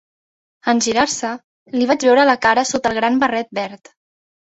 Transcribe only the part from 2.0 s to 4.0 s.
veure la cara sota el gran barret verd.